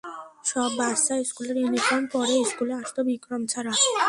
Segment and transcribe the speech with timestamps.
[0.45, 3.71] সব বাচ্চা স্কুলের ইউনিফর্ম পরে স্কুলে আসত, বিক্রম ছাড়া।